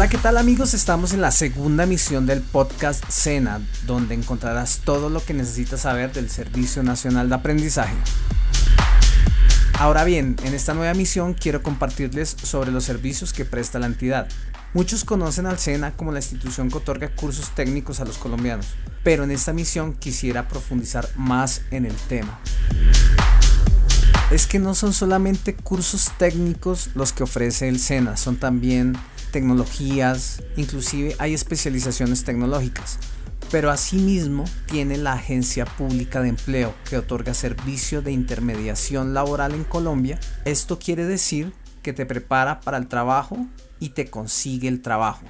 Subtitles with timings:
[0.00, 0.72] Hola, ¿qué tal amigos?
[0.72, 6.10] Estamos en la segunda emisión del podcast Sena, donde encontrarás todo lo que necesitas saber
[6.10, 7.92] del Servicio Nacional de Aprendizaje.
[9.78, 14.26] Ahora bien, en esta nueva misión quiero compartirles sobre los servicios que presta la entidad.
[14.72, 18.68] Muchos conocen al SENA como la institución que otorga cursos técnicos a los colombianos,
[19.04, 22.40] pero en esta misión quisiera profundizar más en el tema.
[24.30, 28.96] Es que no son solamente cursos técnicos los que ofrece el SENA, son también
[29.30, 32.98] tecnologías, inclusive hay especializaciones tecnológicas.
[33.50, 39.64] Pero asimismo tiene la Agencia Pública de Empleo que otorga servicio de intermediación laboral en
[39.64, 40.20] Colombia.
[40.44, 41.52] Esto quiere decir
[41.82, 43.46] que te prepara para el trabajo
[43.80, 45.24] y te consigue el trabajo.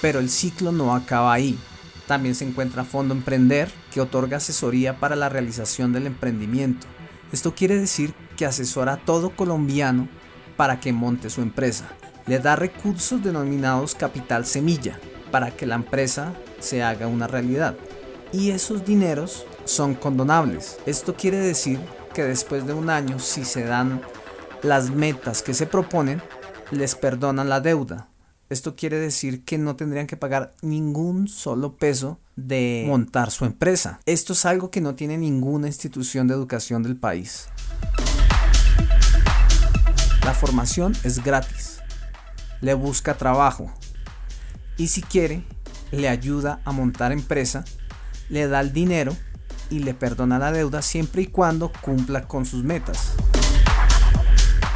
[0.00, 1.58] Pero el ciclo no acaba ahí.
[2.06, 6.86] También se encuentra Fondo Emprender, que otorga asesoría para la realización del emprendimiento.
[7.32, 10.08] Esto quiere decir que asesora a todo colombiano
[10.56, 11.88] para que monte su empresa.
[12.26, 14.98] Le da recursos denominados capital semilla
[15.30, 17.76] para que la empresa se haga una realidad.
[18.32, 20.78] Y esos dineros son condonables.
[20.86, 21.80] Esto quiere decir
[22.14, 24.02] que después de un año, si se dan
[24.62, 26.20] las metas que se proponen,
[26.70, 28.08] les perdonan la deuda.
[28.50, 34.00] Esto quiere decir que no tendrían que pagar ningún solo peso de montar su empresa.
[34.06, 37.46] Esto es algo que no tiene ninguna institución de educación del país.
[40.24, 41.78] La formación es gratis.
[42.60, 43.72] Le busca trabajo.
[44.76, 45.44] Y si quiere,
[45.92, 47.64] le ayuda a montar empresa,
[48.30, 49.16] le da el dinero
[49.70, 53.12] y le perdona la deuda siempre y cuando cumpla con sus metas.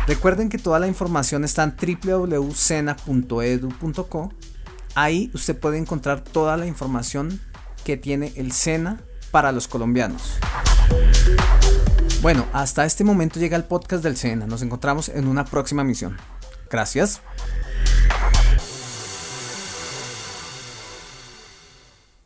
[0.06, 4.33] Recuerden que toda la información está en www.sena.edu.co.
[4.94, 7.41] Ahí usted puede encontrar toda la información
[7.84, 10.38] que tiene el SENA para los colombianos.
[12.22, 14.46] Bueno, hasta este momento llega el podcast del SENA.
[14.46, 16.16] Nos encontramos en una próxima misión.
[16.70, 17.20] Gracias.